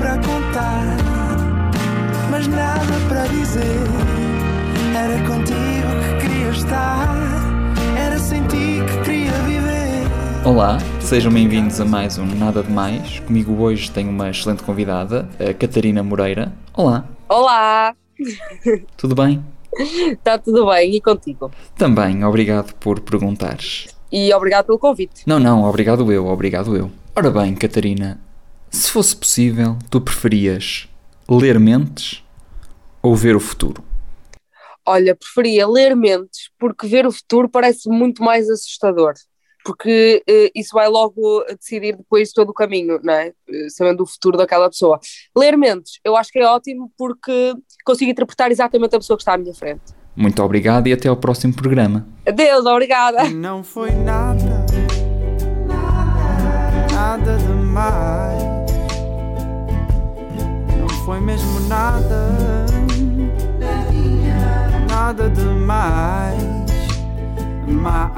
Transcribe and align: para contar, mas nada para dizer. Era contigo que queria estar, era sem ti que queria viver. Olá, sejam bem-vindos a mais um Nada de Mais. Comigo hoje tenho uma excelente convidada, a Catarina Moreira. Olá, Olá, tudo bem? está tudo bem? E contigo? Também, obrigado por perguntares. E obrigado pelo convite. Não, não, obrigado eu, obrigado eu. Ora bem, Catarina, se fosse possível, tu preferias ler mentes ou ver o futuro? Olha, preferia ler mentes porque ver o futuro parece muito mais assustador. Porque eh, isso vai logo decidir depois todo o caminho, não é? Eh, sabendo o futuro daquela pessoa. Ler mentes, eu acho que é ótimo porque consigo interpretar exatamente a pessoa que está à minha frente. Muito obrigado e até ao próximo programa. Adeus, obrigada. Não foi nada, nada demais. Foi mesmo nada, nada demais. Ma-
para 0.00 0.16
contar, 0.16 0.96
mas 2.30 2.46
nada 2.46 2.80
para 3.06 3.26
dizer. 3.26 3.60
Era 4.96 5.18
contigo 5.26 5.90
que 6.00 6.26
queria 6.26 6.48
estar, 6.48 7.06
era 7.98 8.18
sem 8.18 8.42
ti 8.46 8.78
que 8.88 9.04
queria 9.04 9.32
viver. 9.42 10.06
Olá, 10.46 10.78
sejam 11.00 11.30
bem-vindos 11.30 11.78
a 11.82 11.84
mais 11.84 12.16
um 12.16 12.24
Nada 12.24 12.62
de 12.62 12.72
Mais. 12.72 13.20
Comigo 13.20 13.52
hoje 13.62 13.90
tenho 13.90 14.08
uma 14.08 14.30
excelente 14.30 14.62
convidada, 14.62 15.28
a 15.38 15.52
Catarina 15.52 16.02
Moreira. 16.02 16.50
Olá, 16.72 17.04
Olá, 17.28 17.94
tudo 18.96 19.14
bem? 19.14 19.44
está 20.12 20.38
tudo 20.38 20.64
bem? 20.64 20.94
E 20.94 21.00
contigo? 21.02 21.50
Também, 21.76 22.24
obrigado 22.24 22.74
por 22.76 23.00
perguntares. 23.00 23.88
E 24.10 24.32
obrigado 24.32 24.64
pelo 24.64 24.78
convite. 24.78 25.24
Não, 25.26 25.38
não, 25.38 25.62
obrigado 25.64 26.10
eu, 26.10 26.26
obrigado 26.26 26.74
eu. 26.74 26.90
Ora 27.14 27.30
bem, 27.30 27.54
Catarina, 27.54 28.18
se 28.70 28.90
fosse 28.90 29.16
possível, 29.16 29.76
tu 29.90 30.00
preferias 30.00 30.88
ler 31.28 31.58
mentes 31.58 32.24
ou 33.02 33.14
ver 33.16 33.34
o 33.34 33.40
futuro? 33.40 33.82
Olha, 34.86 35.14
preferia 35.14 35.68
ler 35.68 35.94
mentes 35.94 36.50
porque 36.58 36.86
ver 36.86 37.06
o 37.06 37.12
futuro 37.12 37.48
parece 37.48 37.88
muito 37.88 38.22
mais 38.22 38.48
assustador. 38.48 39.14
Porque 39.62 40.22
eh, 40.26 40.50
isso 40.54 40.70
vai 40.72 40.88
logo 40.88 41.44
decidir 41.60 41.94
depois 41.94 42.32
todo 42.32 42.48
o 42.48 42.54
caminho, 42.54 42.98
não 43.02 43.12
é? 43.12 43.32
Eh, 43.48 43.68
sabendo 43.68 44.02
o 44.02 44.06
futuro 44.06 44.38
daquela 44.38 44.70
pessoa. 44.70 44.98
Ler 45.36 45.56
mentes, 45.58 46.00
eu 46.02 46.16
acho 46.16 46.30
que 46.30 46.38
é 46.38 46.46
ótimo 46.46 46.90
porque 46.96 47.54
consigo 47.84 48.10
interpretar 48.10 48.50
exatamente 48.50 48.96
a 48.96 48.98
pessoa 48.98 49.18
que 49.18 49.22
está 49.22 49.34
à 49.34 49.38
minha 49.38 49.54
frente. 49.54 49.82
Muito 50.16 50.42
obrigado 50.42 50.86
e 50.86 50.92
até 50.92 51.08
ao 51.08 51.16
próximo 51.16 51.54
programa. 51.54 52.06
Adeus, 52.26 52.64
obrigada. 52.64 53.28
Não 53.28 53.62
foi 53.62 53.90
nada, 53.90 54.64
nada 56.92 57.36
demais. 57.36 58.29
Foi 61.20 61.26
mesmo 61.26 61.60
nada, 61.68 62.32
nada 64.88 65.28
demais. 65.28 66.42
Ma- 67.68 68.10